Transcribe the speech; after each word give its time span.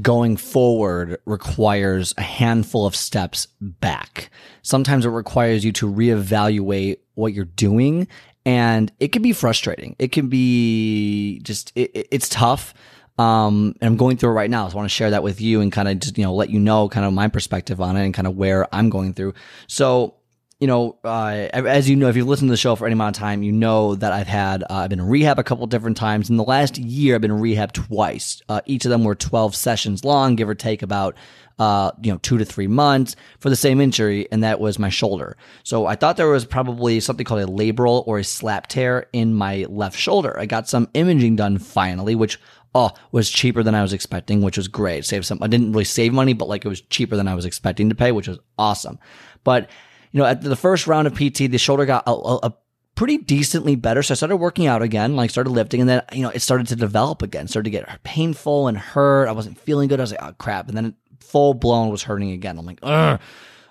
going 0.00 0.36
forward 0.36 1.18
requires 1.26 2.14
a 2.16 2.22
handful 2.22 2.86
of 2.86 2.96
steps 2.96 3.48
back. 3.60 4.30
Sometimes 4.62 5.04
it 5.04 5.10
requires 5.10 5.64
you 5.64 5.72
to 5.72 5.90
reevaluate 5.90 6.98
what 7.14 7.34
you're 7.34 7.44
doing 7.44 8.08
and 8.44 8.90
it 8.98 9.08
can 9.08 9.22
be 9.22 9.32
frustrating. 9.32 9.94
It 9.98 10.10
can 10.12 10.28
be 10.28 11.40
just, 11.40 11.72
it, 11.76 12.08
it's 12.10 12.28
tough. 12.28 12.74
Um, 13.18 13.74
and 13.80 13.88
I'm 13.88 13.96
going 13.96 14.16
through 14.16 14.30
it 14.30 14.34
right 14.34 14.50
now. 14.50 14.68
So 14.68 14.74
I 14.74 14.76
want 14.76 14.86
to 14.86 14.94
share 14.94 15.10
that 15.10 15.22
with 15.22 15.40
you 15.40 15.60
and 15.60 15.70
kind 15.70 15.86
of 15.86 16.00
just, 16.00 16.16
you 16.16 16.24
know, 16.24 16.34
let 16.34 16.50
you 16.50 16.58
know 16.58 16.88
kind 16.88 17.06
of 17.06 17.12
my 17.12 17.28
perspective 17.28 17.80
on 17.80 17.96
it 17.96 18.04
and 18.04 18.14
kind 18.14 18.26
of 18.26 18.36
where 18.36 18.74
I'm 18.74 18.88
going 18.88 19.12
through. 19.12 19.34
So 19.66 20.14
you 20.62 20.68
know, 20.68 20.96
uh, 21.02 21.48
as 21.52 21.90
you 21.90 21.96
know, 21.96 22.08
if 22.08 22.14
you've 22.14 22.28
listened 22.28 22.46
to 22.46 22.52
the 22.52 22.56
show 22.56 22.76
for 22.76 22.86
any 22.86 22.92
amount 22.92 23.16
of 23.16 23.20
time, 23.20 23.42
you 23.42 23.50
know 23.50 23.96
that 23.96 24.12
I've 24.12 24.28
had, 24.28 24.62
uh, 24.62 24.66
I've 24.70 24.90
been 24.90 25.00
in 25.00 25.08
rehab 25.08 25.40
a 25.40 25.42
couple 25.42 25.66
different 25.66 25.96
times. 25.96 26.30
In 26.30 26.36
the 26.36 26.44
last 26.44 26.78
year, 26.78 27.16
I've 27.16 27.20
been 27.20 27.32
in 27.32 27.40
rehab 27.40 27.72
twice. 27.72 28.40
Uh, 28.48 28.60
each 28.64 28.84
of 28.84 28.90
them 28.92 29.02
were 29.02 29.16
12 29.16 29.56
sessions 29.56 30.04
long, 30.04 30.36
give 30.36 30.48
or 30.48 30.54
take 30.54 30.82
about, 30.82 31.16
uh, 31.58 31.90
you 32.00 32.12
know, 32.12 32.18
two 32.18 32.38
to 32.38 32.44
three 32.44 32.68
months 32.68 33.16
for 33.40 33.50
the 33.50 33.56
same 33.56 33.80
injury, 33.80 34.28
and 34.30 34.44
that 34.44 34.60
was 34.60 34.78
my 34.78 34.88
shoulder. 34.88 35.36
So 35.64 35.86
I 35.86 35.96
thought 35.96 36.16
there 36.16 36.28
was 36.28 36.44
probably 36.44 37.00
something 37.00 37.26
called 37.26 37.40
a 37.40 37.46
labral 37.46 38.06
or 38.06 38.20
a 38.20 38.24
slap 38.24 38.68
tear 38.68 39.08
in 39.12 39.34
my 39.34 39.66
left 39.68 39.98
shoulder. 39.98 40.38
I 40.38 40.46
got 40.46 40.68
some 40.68 40.88
imaging 40.94 41.34
done 41.34 41.58
finally, 41.58 42.14
which 42.14 42.38
oh, 42.72 42.90
was 43.10 43.30
cheaper 43.30 43.64
than 43.64 43.74
I 43.74 43.82
was 43.82 43.92
expecting, 43.92 44.42
which 44.42 44.58
was 44.58 44.68
great. 44.68 45.04
Saved 45.06 45.24
some, 45.24 45.42
I 45.42 45.48
didn't 45.48 45.72
really 45.72 45.82
save 45.86 46.12
money, 46.12 46.34
but 46.34 46.46
like 46.46 46.64
it 46.64 46.68
was 46.68 46.82
cheaper 46.82 47.16
than 47.16 47.26
I 47.26 47.34
was 47.34 47.46
expecting 47.46 47.88
to 47.88 47.96
pay, 47.96 48.12
which 48.12 48.28
was 48.28 48.38
awesome. 48.56 49.00
But 49.42 49.68
you 50.12 50.20
know, 50.20 50.26
at 50.26 50.42
the 50.42 50.56
first 50.56 50.86
round 50.86 51.06
of 51.06 51.14
PT, 51.14 51.50
the 51.50 51.58
shoulder 51.58 51.86
got 51.86 52.04
a, 52.06 52.12
a, 52.12 52.54
pretty 52.94 53.16
decently 53.16 53.74
better. 53.74 54.02
So 54.02 54.12
I 54.12 54.16
started 54.16 54.36
working 54.36 54.66
out 54.66 54.82
again, 54.82 55.16
like 55.16 55.30
started 55.30 55.50
lifting, 55.50 55.80
and 55.80 55.88
then 55.88 56.02
you 56.12 56.22
know 56.22 56.28
it 56.28 56.40
started 56.40 56.68
to 56.68 56.76
develop 56.76 57.22
again, 57.22 57.48
started 57.48 57.64
to 57.64 57.70
get 57.70 58.02
painful 58.04 58.68
and 58.68 58.76
hurt. 58.76 59.28
I 59.28 59.32
wasn't 59.32 59.58
feeling 59.58 59.88
good. 59.88 59.98
I 59.98 60.02
was 60.02 60.12
like, 60.12 60.22
oh 60.22 60.34
crap, 60.38 60.68
and 60.68 60.76
then 60.76 60.94
full 61.20 61.54
blown 61.54 61.88
was 61.88 62.02
hurting 62.02 62.30
again. 62.30 62.58
I'm 62.58 62.66
like, 62.66 62.80
Ugh. 62.82 63.18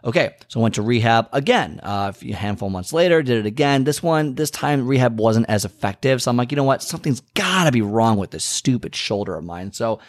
okay. 0.04 0.36
So 0.48 0.60
I 0.60 0.64
went 0.64 0.76
to 0.76 0.82
rehab 0.82 1.30
again. 1.32 1.80
Uh, 1.84 2.12
a 2.20 2.32
handful 2.34 2.68
of 2.68 2.72
months 2.72 2.92
later, 2.94 3.22
did 3.22 3.38
it 3.38 3.46
again. 3.46 3.84
This 3.84 4.02
one, 4.02 4.34
this 4.34 4.50
time 4.50 4.88
rehab 4.88 5.20
wasn't 5.20 5.46
as 5.50 5.64
effective. 5.64 6.22
So 6.22 6.32
I'm 6.32 6.38
like, 6.38 6.52
you 6.52 6.56
know 6.56 6.64
what? 6.64 6.82
Something's 6.82 7.22
got 7.36 7.66
to 7.66 7.72
be 7.72 7.84
wrong 7.84 8.18
with 8.18 8.32
this 8.32 8.44
stupid 8.44 8.96
shoulder 8.96 9.36
of 9.36 9.44
mine. 9.44 9.74
So 9.74 10.00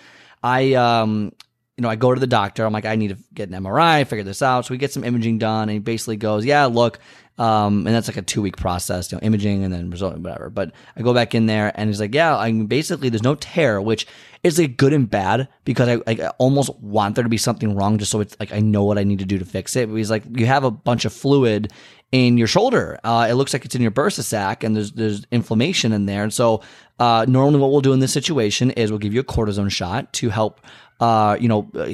I 0.42 0.72
um 0.74 1.32
you 1.76 1.82
know, 1.82 1.88
I 1.88 1.96
go 1.96 2.12
to 2.12 2.20
the 2.20 2.26
doctor. 2.26 2.66
I'm 2.66 2.72
like, 2.72 2.84
I 2.84 2.96
need 2.96 3.08
to 3.08 3.18
get 3.32 3.48
an 3.48 3.62
MRI, 3.62 4.06
figure 4.06 4.24
this 4.24 4.42
out. 4.42 4.66
So 4.66 4.74
we 4.74 4.78
get 4.78 4.92
some 4.92 5.04
imaging 5.04 5.38
done, 5.38 5.62
and 5.62 5.70
he 5.72 5.78
basically 5.78 6.16
goes, 6.16 6.44
"Yeah, 6.44 6.66
look," 6.66 6.98
um, 7.38 7.86
and 7.86 7.96
that's 7.96 8.08
like 8.08 8.18
a 8.18 8.22
two 8.22 8.42
week 8.42 8.58
process, 8.58 9.10
you 9.10 9.16
know, 9.16 9.22
imaging 9.22 9.64
and 9.64 9.72
then 9.72 9.90
result, 9.90 10.18
whatever. 10.18 10.50
But 10.50 10.72
I 10.96 11.02
go 11.02 11.14
back 11.14 11.34
in 11.34 11.46
there, 11.46 11.72
and 11.74 11.88
he's 11.88 11.98
like, 11.98 12.14
"Yeah, 12.14 12.36
I 12.36 12.52
mean, 12.52 12.66
basically, 12.66 13.08
there's 13.08 13.22
no 13.22 13.36
tear, 13.36 13.80
which 13.80 14.06
is 14.42 14.58
like 14.58 14.76
good 14.76 14.92
and 14.92 15.08
bad 15.08 15.48
because 15.64 15.88
I, 15.88 16.02
I 16.06 16.28
almost 16.38 16.78
want 16.80 17.14
there 17.14 17.22
to 17.22 17.30
be 17.30 17.38
something 17.38 17.74
wrong, 17.74 17.96
just 17.96 18.10
so 18.10 18.20
it's 18.20 18.36
like 18.38 18.52
I 18.52 18.60
know 18.60 18.84
what 18.84 18.98
I 18.98 19.04
need 19.04 19.20
to 19.20 19.24
do 19.24 19.38
to 19.38 19.44
fix 19.46 19.74
it." 19.74 19.88
But 19.88 19.96
he's 19.96 20.10
like, 20.10 20.24
"You 20.38 20.44
have 20.46 20.64
a 20.64 20.70
bunch 20.70 21.04
of 21.04 21.12
fluid." 21.12 21.72
In 22.12 22.36
your 22.36 22.46
shoulder, 22.46 23.00
uh, 23.04 23.26
it 23.30 23.36
looks 23.36 23.54
like 23.54 23.64
it's 23.64 23.74
in 23.74 23.80
your 23.80 23.90
bursa 23.90 24.22
sac, 24.22 24.64
and 24.64 24.76
there's 24.76 24.92
there's 24.92 25.24
inflammation 25.32 25.94
in 25.94 26.04
there. 26.04 26.22
And 26.22 26.30
so, 26.30 26.60
uh, 26.98 27.24
normally, 27.26 27.58
what 27.58 27.70
we'll 27.70 27.80
do 27.80 27.94
in 27.94 28.00
this 28.00 28.12
situation 28.12 28.70
is 28.72 28.90
we'll 28.90 28.98
give 28.98 29.14
you 29.14 29.20
a 29.20 29.24
cortisone 29.24 29.70
shot 29.70 30.12
to 30.12 30.28
help 30.28 30.60
uh, 31.02 31.36
you 31.40 31.48
know, 31.48 31.68
uh, 31.74 31.92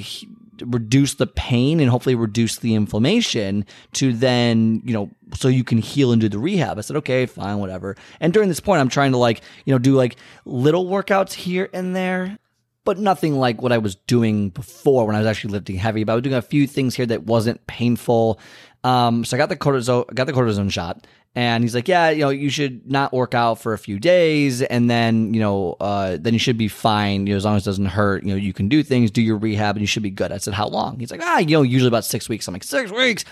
reduce 0.66 1.14
the 1.14 1.26
pain 1.26 1.80
and 1.80 1.88
hopefully 1.88 2.14
reduce 2.14 2.58
the 2.58 2.74
inflammation 2.74 3.64
to 3.94 4.12
then, 4.12 4.82
you 4.84 4.92
know, 4.92 5.10
so 5.34 5.48
you 5.48 5.64
can 5.64 5.78
heal 5.78 6.12
and 6.12 6.20
do 6.20 6.28
the 6.28 6.38
rehab. 6.38 6.76
I 6.76 6.82
said, 6.82 6.96
okay, 6.96 7.24
fine, 7.24 7.58
whatever. 7.58 7.96
And 8.20 8.34
during 8.34 8.50
this 8.50 8.60
point, 8.60 8.82
I'm 8.82 8.90
trying 8.90 9.12
to 9.12 9.18
like, 9.18 9.40
you 9.64 9.72
know, 9.72 9.78
do 9.78 9.94
like 9.94 10.16
little 10.44 10.84
workouts 10.84 11.32
here 11.32 11.70
and 11.72 11.96
there, 11.96 12.38
but 12.84 12.98
nothing 12.98 13.38
like 13.38 13.60
what 13.60 13.72
I 13.72 13.78
was 13.78 13.94
doing 13.94 14.50
before 14.50 15.06
when 15.06 15.16
I 15.16 15.18
was 15.18 15.26
actually 15.26 15.52
lifting 15.52 15.76
heavy. 15.76 16.04
But 16.04 16.12
I 16.12 16.14
was 16.16 16.22
doing 16.22 16.36
a 16.36 16.42
few 16.42 16.66
things 16.66 16.94
here 16.94 17.06
that 17.06 17.24
wasn't 17.24 17.66
painful. 17.66 18.40
Um, 18.84 19.24
so 19.24 19.36
I 19.36 19.38
got 19.38 19.48
the 19.48 19.56
cortisone, 19.56 20.12
got 20.14 20.26
the 20.26 20.32
cortisone 20.32 20.70
shot. 20.70 21.06
And 21.34 21.62
he's 21.62 21.74
like, 21.74 21.86
yeah, 21.86 22.10
you 22.10 22.22
know, 22.22 22.30
you 22.30 22.50
should 22.50 22.90
not 22.90 23.12
work 23.12 23.34
out 23.34 23.60
for 23.60 23.72
a 23.72 23.78
few 23.78 24.00
days, 24.00 24.62
and 24.62 24.90
then 24.90 25.34
you 25.34 25.40
know, 25.40 25.76
uh, 25.78 26.16
then 26.18 26.32
you 26.32 26.38
should 26.40 26.58
be 26.58 26.66
fine. 26.68 27.26
You 27.26 27.34
know, 27.34 27.36
as 27.36 27.44
long 27.44 27.56
as 27.56 27.62
it 27.62 27.66
doesn't 27.70 27.86
hurt. 27.86 28.24
You 28.24 28.30
know, 28.30 28.36
you 28.36 28.52
can 28.52 28.68
do 28.68 28.82
things, 28.82 29.10
do 29.10 29.22
your 29.22 29.36
rehab, 29.36 29.76
and 29.76 29.82
you 29.82 29.86
should 29.86 30.02
be 30.02 30.10
good. 30.10 30.32
I 30.32 30.38
said, 30.38 30.54
how 30.54 30.66
long? 30.66 30.98
He's 30.98 31.10
like, 31.12 31.20
ah, 31.22 31.38
you 31.38 31.56
know, 31.56 31.62
usually 31.62 31.88
about 31.88 32.04
six 32.04 32.28
weeks. 32.28 32.48
I'm 32.48 32.54
like, 32.54 32.64
six 32.64 32.90
weeks. 32.90 33.24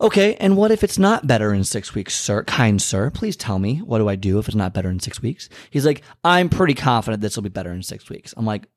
Okay, 0.00 0.34
and 0.36 0.56
what 0.56 0.70
if 0.70 0.84
it's 0.84 0.98
not 0.98 1.26
better 1.26 1.52
in 1.52 1.64
six 1.64 1.92
weeks, 1.92 2.14
sir? 2.14 2.44
Kind 2.44 2.80
sir, 2.80 3.10
please 3.10 3.36
tell 3.36 3.58
me 3.58 3.78
what 3.78 3.98
do 3.98 4.08
I 4.08 4.14
do 4.14 4.38
if 4.38 4.46
it's 4.46 4.54
not 4.54 4.72
better 4.72 4.88
in 4.90 5.00
six 5.00 5.20
weeks? 5.20 5.48
He's 5.70 5.84
like, 5.84 6.02
I'm 6.22 6.48
pretty 6.48 6.74
confident 6.74 7.20
this 7.20 7.34
will 7.34 7.42
be 7.42 7.48
better 7.48 7.72
in 7.72 7.82
six 7.82 8.08
weeks. 8.08 8.32
I'm 8.36 8.46
like, 8.46 8.68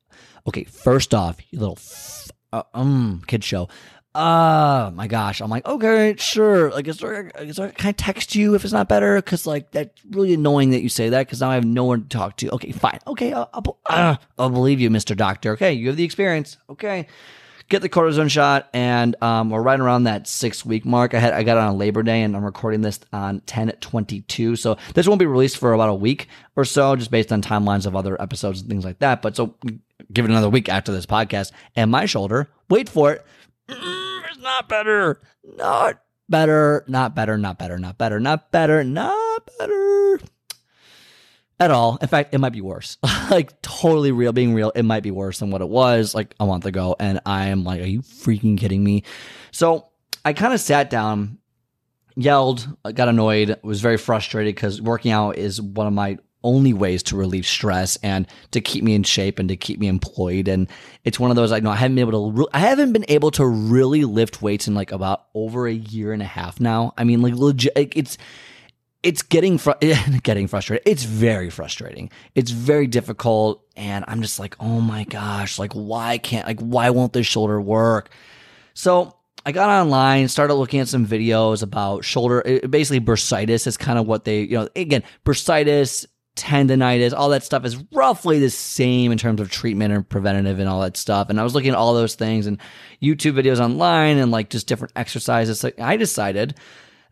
okay, 0.47 0.63
first 0.63 1.13
off, 1.13 1.37
you 1.51 1.59
little 1.59 1.77
f- 1.77 2.31
uh, 2.51 2.63
um 2.73 3.21
kid 3.27 3.43
show. 3.43 3.69
Oh 4.13 4.91
my 4.91 5.07
gosh 5.07 5.39
i'm 5.39 5.49
like 5.49 5.65
okay 5.65 6.15
sure 6.17 6.69
like 6.71 6.85
is 6.85 6.97
there, 6.97 7.31
is 7.39 7.55
there 7.55 7.69
can 7.69 7.87
i 7.87 7.91
text 7.93 8.35
you 8.35 8.55
if 8.55 8.65
it's 8.65 8.73
not 8.73 8.89
better? 8.89 9.15
Because 9.15 9.47
like 9.47 9.71
that's 9.71 10.01
really 10.09 10.33
annoying 10.33 10.71
that 10.71 10.81
you 10.81 10.89
say 10.89 11.07
that 11.07 11.27
because 11.27 11.39
now 11.39 11.49
i 11.49 11.55
have 11.55 11.63
no 11.63 11.85
one 11.85 12.01
to 12.01 12.09
talk 12.09 12.35
to. 12.37 12.49
Okay 12.49 12.73
fine. 12.73 12.99
Okay 13.07 13.31
i'll, 13.31 13.49
I'll, 13.53 13.77
uh, 13.85 14.15
I'll 14.37 14.49
believe 14.49 14.81
you 14.81 14.89
mr 14.89 15.15
doctor. 15.15 15.53
Okay 15.53 15.71
you 15.71 15.87
have 15.87 15.95
the 15.95 16.03
experience. 16.03 16.57
Okay 16.69 17.07
get 17.71 17.81
the 17.81 17.89
cortisone 17.89 18.29
shot 18.29 18.69
and 18.73 19.15
um, 19.23 19.49
we're 19.49 19.61
right 19.61 19.79
around 19.79 20.03
that 20.03 20.27
six 20.27 20.65
week 20.65 20.85
mark 20.85 21.13
i 21.13 21.19
had 21.19 21.33
i 21.33 21.41
got 21.41 21.57
on 21.57 21.77
labor 21.77 22.03
day 22.03 22.21
and 22.21 22.35
i'm 22.35 22.45
recording 22.45 22.81
this 22.81 22.99
on 23.11 23.39
10 23.41 23.71
22 23.81 24.55
so 24.55 24.77
this 24.93 25.07
won't 25.07 25.19
be 25.19 25.25
released 25.25 25.57
for 25.57 25.73
about 25.73 25.89
a 25.89 25.93
week 25.93 26.27
or 26.55 26.65
so 26.65 26.95
just 26.95 27.09
based 27.09 27.31
on 27.31 27.41
timelines 27.41 27.85
of 27.85 27.95
other 27.95 28.21
episodes 28.21 28.61
and 28.61 28.69
things 28.69 28.85
like 28.85 28.99
that 28.99 29.21
but 29.21 29.35
so 29.35 29.55
give 30.13 30.25
it 30.25 30.31
another 30.31 30.49
week 30.49 30.69
after 30.69 30.91
this 30.91 31.05
podcast 31.05 31.51
and 31.75 31.89
my 31.89 32.05
shoulder 32.05 32.49
wait 32.69 32.87
for 32.87 33.11
it 33.11 33.25
mm, 33.67 34.01
it's 34.31 34.41
not 34.41 34.67
better. 34.69 35.19
Not 35.43 35.99
better. 36.29 36.83
Not 36.87 37.15
better. 37.15 37.37
Not 37.37 37.57
better. 37.57 37.77
Not 37.77 37.97
better. 37.97 38.19
Not 38.19 38.51
better. 38.51 38.83
Not 38.83 39.49
better. 39.57 40.19
At 41.61 41.69
all. 41.69 41.99
In 42.01 42.07
fact, 42.07 42.33
it 42.33 42.39
might 42.39 42.53
be 42.53 42.61
worse. 42.61 42.97
like 43.29 43.61
totally 43.61 44.11
real, 44.11 44.33
being 44.33 44.55
real, 44.55 44.71
it 44.73 44.81
might 44.81 45.03
be 45.03 45.11
worse 45.11 45.37
than 45.37 45.51
what 45.51 45.61
it 45.61 45.69
was 45.69 46.15
like 46.15 46.33
a 46.39 46.45
month 46.47 46.65
ago. 46.65 46.95
And 46.99 47.21
I 47.23 47.49
am 47.49 47.63
like, 47.63 47.81
are 47.81 47.85
you 47.85 48.01
freaking 48.01 48.57
kidding 48.57 48.83
me? 48.83 49.03
So 49.51 49.89
I 50.25 50.33
kind 50.33 50.55
of 50.55 50.59
sat 50.59 50.89
down, 50.89 51.37
yelled, 52.15 52.67
got 52.95 53.09
annoyed, 53.09 53.59
was 53.61 53.79
very 53.79 53.97
frustrated 53.97 54.55
because 54.55 54.81
working 54.81 55.11
out 55.11 55.37
is 55.37 55.61
one 55.61 55.85
of 55.85 55.93
my 55.93 56.17
only 56.43 56.73
ways 56.73 57.03
to 57.03 57.15
relieve 57.15 57.45
stress 57.45 57.95
and 57.97 58.25
to 58.49 58.59
keep 58.59 58.83
me 58.83 58.95
in 58.95 59.03
shape 59.03 59.37
and 59.37 59.47
to 59.49 59.55
keep 59.55 59.79
me 59.79 59.87
employed. 59.87 60.47
And 60.47 60.67
it's 61.03 61.19
one 61.19 61.29
of 61.29 61.35
those 61.35 61.51
like, 61.51 61.61
no, 61.61 61.69
I 61.69 61.75
haven't 61.75 61.93
been 61.93 62.07
able 62.07 62.33
to 62.33 62.47
I 62.53 62.57
haven't 62.57 62.91
been 62.91 63.05
able 63.07 63.29
to 63.31 63.45
really 63.45 64.03
lift 64.03 64.41
weights 64.41 64.67
in 64.67 64.73
like 64.73 64.91
about 64.91 65.27
over 65.35 65.67
a 65.67 65.73
year 65.73 66.11
and 66.11 66.23
a 66.23 66.25
half 66.25 66.59
now. 66.59 66.95
I 66.97 67.03
mean, 67.03 67.21
like 67.21 67.35
legit, 67.35 67.73
it's 67.75 68.17
it's 69.03 69.21
getting 69.21 69.57
fr- 69.57 69.71
getting 70.23 70.47
frustrated. 70.47 70.87
It's 70.87 71.03
very 71.03 71.49
frustrating. 71.49 72.09
It's 72.35 72.51
very 72.51 72.87
difficult, 72.87 73.63
and 73.75 74.05
I'm 74.07 74.21
just 74.21 74.39
like, 74.39 74.55
oh 74.59 74.81
my 74.81 75.03
gosh, 75.05 75.59
like 75.59 75.73
why 75.73 76.17
can't 76.17 76.47
like 76.47 76.59
why 76.59 76.89
won't 76.89 77.13
this 77.13 77.27
shoulder 77.27 77.59
work? 77.59 78.11
So 78.73 79.15
I 79.45 79.51
got 79.51 79.69
online, 79.69 80.27
started 80.27 80.53
looking 80.53 80.79
at 80.79 80.87
some 80.87 81.05
videos 81.05 81.63
about 81.63 82.05
shoulder, 82.05 82.43
eh, 82.45 82.67
basically 82.67 83.01
bursitis 83.01 83.65
is 83.65 83.75
kind 83.75 83.97
of 83.97 84.05
what 84.05 84.23
they, 84.23 84.41
you 84.41 84.57
know, 84.57 84.69
again, 84.75 85.03
bursitis, 85.25 86.05
tendonitis, 86.35 87.13
all 87.13 87.29
that 87.29 87.43
stuff 87.43 87.65
is 87.65 87.83
roughly 87.91 88.39
the 88.39 88.49
same 88.49 89.11
in 89.11 89.17
terms 89.17 89.41
of 89.41 89.49
treatment 89.49 89.93
and 89.93 90.07
preventative 90.07 90.59
and 90.59 90.69
all 90.69 90.81
that 90.81 90.95
stuff. 90.95 91.29
And 91.29 91.39
I 91.39 91.43
was 91.43 91.55
looking 91.55 91.71
at 91.71 91.75
all 91.75 91.93
those 91.93 92.15
things 92.15 92.45
and 92.45 92.59
YouTube 93.01 93.33
videos 93.33 93.59
online 93.59 94.17
and 94.17 94.31
like 94.31 94.49
just 94.49 94.67
different 94.67 94.93
exercises. 94.95 95.59
So 95.59 95.71
I 95.79 95.97
decided 95.97 96.55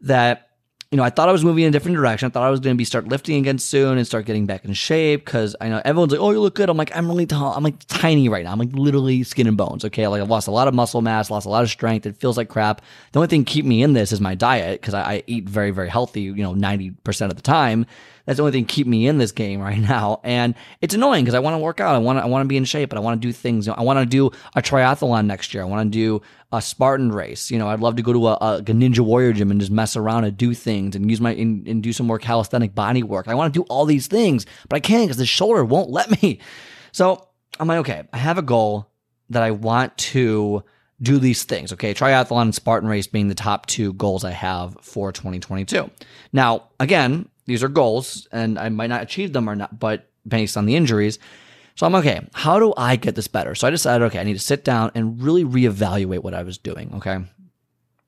that 0.02 0.49
you 0.92 0.98
know, 0.98 1.04
I 1.04 1.12
thought 1.12 1.30
I 1.30 1.32
was 1.32 1.46
moving 1.46 1.66
in 1.66 1.70
a 1.70 1.72
different 1.72 1.98
direction. 1.98 2.26
I 2.26 2.30
thought 2.32 2.48
I 2.48 2.50
was 2.50 2.60
going 2.60 2.76
to 2.76 2.78
be 2.78 2.84
start 2.84 3.08
lifting 3.08 3.38
again 3.38 3.60
soon 3.60 4.00
and 4.00 4.08
start 4.08 4.26
getting 4.26 4.48
back 4.48 4.66
in 4.66 4.74
shape 4.74 5.24
because 5.24 5.56
I 5.62 5.70
know 5.70 5.80
everyone's 5.86 6.12
like, 6.12 6.20
"Oh, 6.20 6.32
you 6.32 6.40
look 6.40 6.56
good." 6.56 6.68
I'm 6.68 6.78
like, 6.78 6.96
I'm 6.96 7.08
really 7.08 7.28
tall. 7.28 7.54
I'm 7.54 7.64
like 7.64 7.76
tiny 7.88 8.28
right 8.28 8.44
now. 8.44 8.52
I'm 8.52 8.58
like 8.58 8.74
literally 8.74 9.22
skin 9.22 9.46
and 9.46 9.56
bones. 9.56 9.86
Okay, 9.86 10.08
like 10.08 10.20
I've 10.20 10.30
lost 10.30 10.48
a 10.48 10.52
lot 10.52 10.68
of 10.68 10.74
muscle 10.74 11.04
mass, 11.04 11.30
lost 11.30 11.46
a 11.46 11.50
lot 11.50 11.62
of 11.62 11.70
strength. 11.70 12.08
It 12.08 12.18
feels 12.18 12.38
like 12.38 12.50
crap. 12.50 12.82
The 13.12 13.20
only 13.20 13.28
thing 13.28 13.46
keep 13.46 13.66
me 13.66 13.84
in 13.84 13.94
this 13.94 14.12
is 14.12 14.20
my 14.20 14.34
diet 14.34 14.82
because 14.82 14.96
I, 14.96 15.02
I, 15.02 15.24
eat 15.28 15.48
very, 15.48 15.70
very 15.70 15.90
healthy. 15.90 16.22
You 16.22 16.34
know, 16.34 16.56
ninety 16.56 16.90
percent 16.90 17.32
of 17.32 17.36
the 17.36 17.44
time. 17.44 17.86
That's 18.30 18.38
the 18.38 18.44
only 18.44 18.52
thing 18.52 18.66
keep 18.66 18.86
me 18.86 19.08
in 19.08 19.18
this 19.18 19.32
game 19.32 19.60
right 19.60 19.80
now. 19.90 20.22
And 20.24 20.54
it's 20.82 20.94
annoying 20.94 21.26
because 21.26 21.34
I 21.34 21.40
want 21.40 21.56
to 21.56 21.58
work 21.58 21.80
out. 21.80 21.96
I 21.96 21.98
want 21.98 22.20
I 22.20 22.28
want 22.28 22.44
to 22.44 22.48
be 22.48 22.58
in 22.58 22.64
shape, 22.64 22.92
and 22.92 23.00
I 23.00 23.02
want 23.02 23.20
to 23.20 23.28
do 23.28 23.34
things. 23.34 23.68
I 23.68 23.82
want 23.82 23.98
to 23.98 24.06
do 24.06 24.28
a 24.56 24.62
triathlon 24.62 25.26
next 25.26 25.52
year. 25.52 25.64
I 25.64 25.66
want 25.66 25.92
to 25.92 25.98
do 25.98 26.22
a 26.52 26.62
Spartan 26.62 27.12
race. 27.12 27.50
You 27.50 27.58
know, 27.58 27.68
I'd 27.68 27.80
love 27.80 27.96
to 27.96 28.04
go 28.04 28.14
to 28.14 28.28
a, 28.28 28.34
a 28.34 28.62
Ninja 28.62 29.00
Warrior 29.00 29.34
gym 29.34 29.50
and 29.50 29.60
just 29.60 29.72
mess 29.72 29.96
around 29.96 30.26
and 30.26 30.38
do 30.38 30.54
things 30.54 30.96
and 30.96 31.10
use 31.10 31.20
my 31.20 31.34
and, 31.34 31.68
and 31.68 31.82
do 31.82 31.92
some 31.92 32.06
more 32.06 32.20
calisthenic 32.20 32.76
body 32.76 33.02
work. 33.02 33.28
I 33.28 33.34
want 33.34 33.52
to 33.52 33.60
do 33.60 33.66
all 33.68 33.86
these 33.86 34.06
things, 34.06 34.46
but 34.68 34.76
I 34.76 34.80
can't 34.80 35.06
because 35.06 35.18
the 35.18 35.26
shoulder 35.26 35.66
won't 35.66 35.90
let 35.90 36.22
me. 36.22 36.40
So 36.92 37.28
I'm 37.60 37.68
like, 37.68 37.78
okay, 37.82 38.08
I 38.12 38.18
have 38.18 38.40
a 38.40 38.42
goal 38.42 38.90
that 39.30 39.44
I 39.44 39.52
want 39.52 39.96
to 39.98 40.64
do 41.00 41.20
these 41.20 41.44
things. 41.44 41.72
Okay, 41.72 41.94
triathlon 41.94 42.42
and 42.42 42.56
Spartan 42.56 42.90
race 42.90 43.06
being 43.06 43.28
the 43.28 43.36
top 43.36 43.68
two 43.68 43.94
goals 43.94 44.24
I 44.24 44.32
have 44.32 44.76
for 44.82 45.12
2022. 45.12 45.88
Now, 46.34 46.64
again, 46.80 47.30
these 47.50 47.64
are 47.64 47.68
goals, 47.68 48.28
and 48.32 48.60
I 48.60 48.70
might 48.70 48.88
not 48.88 49.02
achieve 49.02 49.34
them 49.34 49.50
or 49.50 49.56
not, 49.56 49.80
but 49.80 50.08
based 50.26 50.56
on 50.56 50.68
the 50.68 50.76
injuries. 50.76 51.18
So 51.76 51.88
I'm 51.88 51.96
okay. 51.96 52.22
How 52.34 52.60
do 52.60 52.74
I 52.78 52.96
get 52.96 53.16
this 53.16 53.28
better? 53.28 53.56
So 53.56 53.68
I 53.68 53.72
decided, 53.72 54.06
okay, 54.06 54.20
I 54.20 54.24
need 54.24 54.34
to 54.34 54.40
sit 54.40 54.64
down 54.64 54.92
and 54.94 55.22
really 55.22 55.44
reevaluate 55.44 56.24
what 56.24 56.36
I 56.36 56.44
was 56.44 56.58
doing. 56.60 56.92
Okay. 56.96 57.18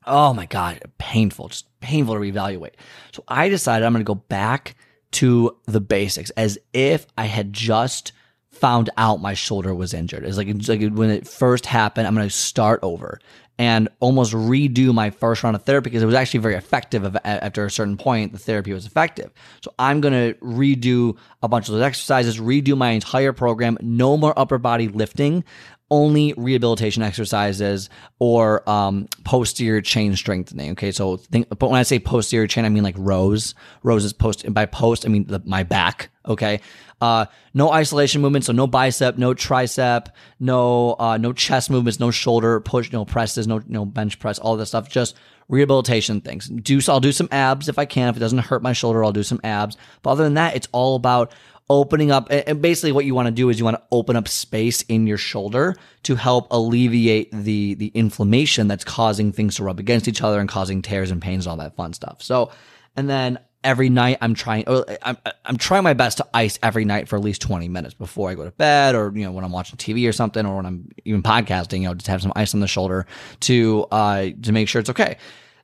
Oh 0.06 0.34
my 0.34 0.46
God, 0.46 0.80
painful, 0.98 1.50
just 1.50 1.66
painful 1.80 2.14
to 2.14 2.20
reevaluate. 2.20 2.74
So 3.14 3.24
I 3.28 3.50
decided 3.50 3.86
I'm 3.86 3.94
going 3.94 4.06
to 4.06 4.08
go 4.08 4.16
back 4.16 4.76
to 5.14 5.58
the 5.66 5.82
basics 5.82 6.30
as 6.32 6.60
if 6.74 7.08
I 7.18 7.26
had 7.26 7.52
just 7.52 8.12
found 8.52 8.90
out 8.98 9.22
my 9.22 9.34
shoulder 9.34 9.74
was 9.74 9.94
injured. 9.94 10.24
It's 10.24 10.38
like, 10.38 10.48
it's 10.48 10.70
like 10.70 10.82
when 10.92 11.10
it 11.10 11.28
first 11.28 11.66
happened, 11.66 12.08
I'm 12.08 12.16
going 12.16 12.28
to 12.28 12.36
start 12.36 12.80
over 12.84 13.20
and 13.62 13.90
almost 14.00 14.34
redo 14.34 14.92
my 14.92 15.12
first 15.12 15.44
round 15.44 15.56
of 15.56 15.62
therapy 15.62 15.92
because 15.92 16.02
it 16.02 16.08
was 16.08 16.16
actually 16.16 16.40
very 16.40 16.56
effective 16.56 17.16
after 17.24 17.64
a 17.64 17.70
certain 17.70 17.96
point 17.96 18.32
the 18.32 18.40
therapy 18.40 18.74
was 18.74 18.88
effective. 18.88 19.30
So 19.64 19.72
i'm 19.78 20.02
going 20.02 20.16
to 20.16 20.34
redo 20.40 21.16
a 21.44 21.48
bunch 21.48 21.68
of 21.68 21.76
those 21.76 21.84
exercises 21.84 22.40
redo 22.40 22.76
my 22.76 22.90
entire 22.90 23.34
program. 23.34 23.78
No 23.80 24.18
more 24.18 24.34
upper 24.36 24.58
body 24.58 24.88
lifting 24.88 25.44
only 25.92 26.34
rehabilitation 26.38 27.04
exercises 27.04 27.90
or 28.18 28.68
um, 28.68 29.08
posterior 29.26 29.82
chain 29.82 30.16
strengthening. 30.16 30.72
Okay, 30.72 30.92
so 30.92 31.18
think, 31.18 31.50
but 31.50 31.70
when 31.70 31.80
I 31.80 31.84
say 31.84 32.00
posterior 32.00 32.48
chain, 32.48 32.66
I 32.66 32.70
mean 32.70 32.82
like 32.82 32.96
rows. 32.98 33.54
Rows 33.84 34.06
is 34.06 34.14
post, 34.14 34.44
and 34.46 34.56
by 34.56 34.66
post, 34.66 35.06
I 35.06 35.10
mean 35.10 35.28
the, 35.28 35.42
my 35.46 35.64
back. 35.64 36.10
Okay, 36.26 36.62
uh, 37.02 37.26
no 37.54 37.72
isolation 37.72 38.22
movements, 38.22 38.48
so 38.48 38.54
no 38.54 38.68
bicep, 38.68 39.18
no 39.18 39.34
tricep, 39.34 40.08
no 40.40 40.96
uh, 40.98 41.18
no 41.18 41.34
chest 41.34 41.70
movements, 41.70 42.00
no 42.00 42.10
shoulder 42.10 42.60
push, 42.62 42.92
no 42.92 43.06
presses, 43.06 43.46
no 43.46 43.62
no 43.68 43.86
bench 43.86 44.18
press, 44.18 44.40
all 44.40 44.56
this 44.56 44.70
stuff. 44.70 44.90
Just 44.90 45.16
rehabilitation 45.50 46.22
things. 46.22 46.48
Do 46.48 46.80
I'll 46.88 47.02
do 47.02 47.12
some 47.12 47.28
abs 47.32 47.68
if 47.68 47.78
I 47.78 47.86
can. 47.86 48.08
If 48.08 48.16
it 48.16 48.22
doesn't 48.22 48.40
hurt 48.40 48.64
my 48.64 48.74
shoulder, 48.74 49.04
I'll 49.04 49.12
do 49.12 49.24
some 49.24 49.42
abs. 49.44 49.78
But 50.02 50.12
other 50.12 50.24
than 50.24 50.36
that, 50.36 50.56
it's 50.56 50.70
all 50.72 50.96
about 50.96 51.34
opening 51.72 52.12
up 52.12 52.28
and 52.30 52.62
basically 52.62 52.92
what 52.92 53.06
you 53.06 53.16
want 53.16 53.28
to 53.28 53.32
do 53.32 53.50
is 53.50 53.58
you 53.58 53.64
want 53.64 53.78
to 53.78 53.84
open 53.92 54.18
up 54.18 54.28
space 54.28 54.82
in 54.84 55.08
your 55.08 55.18
shoulder 55.18 55.74
to 56.04 56.16
help 56.16 56.48
alleviate 56.52 57.32
the 57.32 57.76
the 57.76 57.88
inflammation 57.94 58.68
that's 58.68 58.84
causing 58.84 59.32
things 59.32 59.56
to 59.56 59.64
rub 59.64 59.80
against 59.80 60.08
each 60.08 60.22
other 60.22 60.42
and 60.42 60.50
causing 60.50 60.82
tears 60.82 61.12
and 61.12 61.22
pains 61.22 61.46
and 61.46 61.52
all 61.52 61.58
that 61.58 61.76
fun 61.78 61.94
stuff. 61.94 62.22
So, 62.22 62.52
and 62.98 63.10
then 63.10 63.40
every 63.64 63.90
night 63.90 64.18
I'm 64.20 64.34
trying 64.34 64.66
I'm 65.02 65.18
I'm 65.46 65.56
trying 65.56 65.84
my 65.84 65.94
best 65.94 66.18
to 66.18 66.28
ice 66.34 66.60
every 66.62 66.84
night 66.84 67.08
for 67.08 67.16
at 67.16 67.22
least 67.22 67.42
20 67.42 67.70
minutes 67.70 67.94
before 67.94 68.30
I 68.30 68.34
go 68.34 68.44
to 68.44 68.52
bed 68.52 68.94
or 68.94 69.12
you 69.16 69.24
know 69.24 69.32
when 69.32 69.46
I'm 69.46 69.54
watching 69.54 69.78
TV 69.78 70.10
or 70.10 70.12
something 70.12 70.46
or 70.46 70.58
when 70.58 70.66
I'm 70.66 70.90
even 71.06 71.24
podcasting, 71.24 71.82
you 71.82 71.88
know, 71.88 71.94
just 71.94 72.08
have 72.08 72.22
some 72.22 72.34
ice 72.36 72.54
on 72.54 72.60
the 72.60 72.68
shoulder 72.68 73.06
to 73.42 73.86
uh 73.92 74.28
to 74.42 74.52
make 74.52 74.68
sure 74.68 74.82
it's 74.82 74.90
okay 74.90 75.18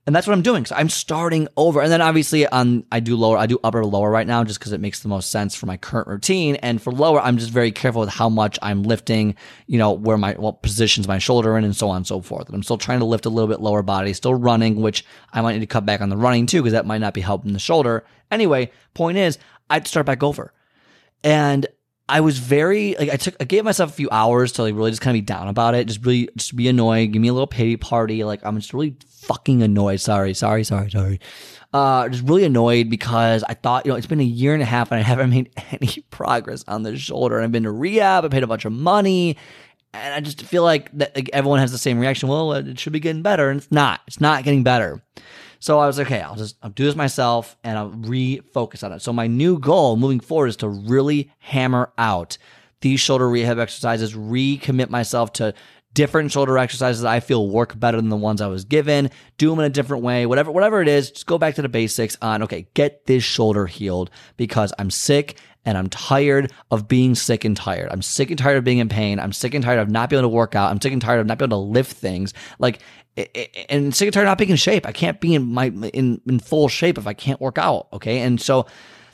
and 0.08 0.16
that's 0.16 0.26
what 0.26 0.34
I'm 0.34 0.42
doing. 0.42 0.66
So 0.66 0.74
I'm 0.74 0.88
starting 0.88 1.50
over. 1.58 1.82
And 1.82 1.92
then 1.92 2.02
obviously 2.02 2.48
on 2.48 2.86
I 2.94 3.02
do 3.02 3.18
lower, 3.18 3.38
I 3.38 3.46
do 3.46 3.60
upper 3.62 3.84
lower 3.84 4.10
right 4.10 4.26
now 4.26 4.42
just 4.46 4.58
because 4.58 4.72
it 4.72 4.80
makes 4.80 5.02
the 5.02 5.10
most 5.10 5.30
sense 5.30 5.54
for 5.54 5.66
my 5.66 5.76
current 5.76 6.08
routine. 6.08 6.56
And 6.56 6.82
for 6.82 6.94
lower, 6.94 7.20
I'm 7.20 7.38
just 7.38 7.52
very 7.52 7.74
careful 7.74 8.00
with 8.00 8.10
how 8.10 8.30
much 8.30 8.58
I'm 8.62 8.84
lifting, 8.84 9.36
you 9.68 9.78
know, 9.78 9.92
where 9.92 10.18
my 10.18 10.32
what 10.34 10.64
positions 10.64 11.10
my 11.10 11.20
shoulder 11.20 11.58
in 11.58 11.66
and 11.66 11.76
so 11.76 11.90
on 11.90 11.98
and 11.98 12.08
so 12.08 12.22
forth. 12.22 12.48
And 12.48 12.56
I'm 12.56 12.64
still 12.64 12.78
trying 12.78 13.00
to 13.00 13.06
lift 13.06 13.26
a 13.26 13.30
little 13.30 13.50
bit 13.50 13.60
lower 13.60 13.84
body, 13.84 14.14
still 14.14 14.34
running, 14.34 14.82
which 14.82 15.06
I 15.34 15.42
might 15.42 15.54
need 15.54 15.60
to 15.60 15.68
cut 15.68 15.86
back 15.86 16.00
on 16.00 16.08
the 16.08 16.16
running 16.16 16.46
too, 16.46 16.62
because 16.62 16.74
that 16.74 16.86
might 16.86 17.02
not 17.02 17.14
be 17.14 17.22
helping 17.22 17.52
the 17.52 17.60
shoulder. 17.60 18.06
Anyway, 18.32 18.72
point 18.94 19.18
is 19.18 19.38
I'd 19.70 19.88
start 19.88 20.06
back 20.06 20.24
over. 20.24 20.54
And 21.22 21.68
I 22.10 22.22
was 22.22 22.38
very 22.40 22.96
like 22.98 23.10
I 23.10 23.18
took 23.18 23.36
I 23.40 23.44
gave 23.44 23.66
myself 23.66 23.90
a 23.90 23.94
few 23.94 24.08
hours 24.12 24.54
to 24.54 24.64
like 24.64 24.76
really 24.76 24.92
just 24.92 25.02
kind 25.02 25.16
of 25.16 25.22
be 25.22 25.26
down 25.26 25.48
about 25.48 25.76
it, 25.76 25.88
just 25.88 26.06
really 26.06 26.30
just 26.38 26.56
be 26.56 26.68
annoyed, 26.68 27.12
give 27.12 27.22
me 27.22 27.28
a 27.28 27.34
little 27.34 27.48
pity 27.48 27.76
party. 27.76 28.24
Like 28.24 28.40
I'm 28.46 28.58
just 28.58 28.74
really 28.74 28.96
fucking 29.10 29.62
annoyed. 29.62 30.00
Sorry, 30.00 30.34
sorry, 30.34 30.64
sorry, 30.64 30.90
sorry. 30.90 31.20
Uh, 31.74 32.08
just 32.08 32.24
really 32.24 32.46
annoyed 32.46 32.90
because 32.90 33.44
I 33.44 33.54
thought 33.56 33.86
you 33.86 33.92
know 33.92 33.98
it's 33.98 34.08
been 34.08 34.22
a 34.22 34.24
year 34.24 34.54
and 34.54 34.64
a 34.64 34.66
half 34.66 34.92
and 34.92 35.00
I 35.00 35.04
haven't 35.04 35.30
made 35.32 35.52
any 35.72 36.06
progress 36.10 36.64
on 36.68 36.84
the 36.84 36.98
shoulder. 36.98 37.36
And 37.36 37.44
I've 37.44 37.52
been 37.52 37.64
to 37.64 37.72
rehab, 37.72 38.24
I 38.24 38.30
paid 38.30 38.44
a 38.44 38.48
bunch 38.48 38.64
of 38.64 38.72
money, 38.72 39.36
and 39.94 40.14
I 40.14 40.22
just 40.22 40.42
feel 40.44 40.64
like 40.64 40.90
that 40.98 41.14
like, 41.14 41.30
everyone 41.34 41.60
has 41.60 41.74
the 41.74 41.78
same 41.78 42.00
reaction. 42.00 42.30
Well, 42.30 42.54
it 42.54 42.80
should 42.80 42.94
be 42.94 43.02
getting 43.02 43.22
better, 43.22 43.50
and 43.50 43.60
it's 43.60 43.72
not. 43.72 44.02
It's 44.08 44.22
not 44.22 44.46
getting 44.46 44.64
better. 44.64 45.02
So 45.60 45.80
I 45.80 45.88
was 45.88 45.98
like, 45.98 46.08
okay, 46.08 46.22
I'll 46.22 46.36
just 46.36 46.58
I'll 46.62 46.70
do 46.70 46.86
this 46.86 46.96
myself 46.96 47.58
and 47.64 47.78
I'll 47.78 47.92
refocus 47.92 48.84
on 48.84 48.92
it. 48.92 49.02
So 49.02 49.14
my 49.14 49.28
new 49.28 49.60
goal 49.60 49.98
moving 49.98 50.20
forward 50.20 50.48
is 50.48 50.58
to 50.58 50.70
really 50.70 51.32
hammer 51.40 51.92
out 51.98 52.38
these 52.82 53.00
shoulder 53.00 53.28
rehab 53.28 53.60
exercises, 53.60 54.14
recommit 54.14 54.90
myself 54.90 55.34
to 55.34 55.54
different 55.94 56.32
shoulder 56.32 56.60
exercises 56.60 57.04
I 57.04 57.20
feel 57.20 57.50
work 57.50 57.80
better 57.80 57.98
than 57.98 58.10
the 58.10 58.16
ones 58.16 58.40
I 58.40 58.48
was 58.48 58.66
given, 58.66 59.10
do 59.40 59.50
them 59.50 59.60
in 59.60 59.66
a 59.66 59.70
different 59.70 60.04
way, 60.04 60.28
whatever 60.28 60.52
whatever 60.52 60.82
it 60.82 60.88
is, 60.88 61.10
just 61.10 61.26
go 61.26 61.40
back 61.40 61.56
to 61.56 61.64
the 61.64 61.70
basics 61.70 62.16
on 62.22 62.44
okay, 62.44 62.68
get 62.76 63.06
this 63.08 63.24
shoulder 63.24 63.66
healed 63.66 64.12
because 64.38 64.72
I'm 64.78 64.92
sick 64.92 65.40
and 65.66 65.78
I'm 65.78 65.90
tired 65.90 66.54
of 66.72 66.88
being 66.88 67.14
sick 67.14 67.44
and 67.44 67.58
tired. 67.58 67.90
I'm 67.92 68.02
sick 68.02 68.30
and 68.30 68.40
tired 68.40 68.58
of 68.58 68.64
being 68.64 68.78
in 68.78 68.88
pain. 68.88 69.20
I'm 69.20 69.34
sick 69.34 69.54
and 69.54 69.64
tired 69.64 69.80
of 69.80 69.90
not 69.90 70.10
being 70.10 70.20
able 70.20 70.30
to 70.30 70.36
work 70.36 70.56
out. 70.56 70.72
I'm 70.72 70.80
sick 70.80 70.94
and 70.94 71.02
tired 71.02 71.20
of 71.20 71.28
not 71.28 71.40
being 71.40 71.50
able 71.50 71.66
to 71.66 71.72
lift 71.72 71.92
things. 71.98 72.34
Like 72.58 72.80
and 73.70 73.96
sick 73.96 74.08
and 74.08 74.14
tired 74.14 74.26
not 74.26 74.38
being 74.38 74.52
in 74.52 74.56
shape. 74.58 74.86
I 74.86 74.92
can't 74.92 75.20
be 75.20 75.36
in 75.36 75.54
my 75.54 75.68
in 75.68 76.22
in 76.28 76.40
full 76.40 76.68
shape 76.68 76.98
if 76.98 77.08
I 77.08 77.14
can't 77.14 77.42
work 77.42 77.58
out. 77.58 77.88
Okay, 77.94 78.20
and 78.20 78.40
so 78.40 78.68